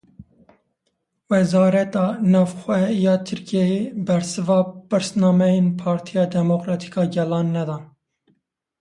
[1.29, 7.83] Wezareta Navxwe ya Tirkiyeyê bersiva pirsnameyên Partiya Demokratîk a Gelanê nedan.